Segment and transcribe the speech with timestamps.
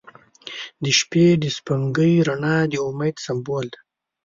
[0.83, 3.79] •د شپې د سپوږمۍ رڼا د امید سمبول دی.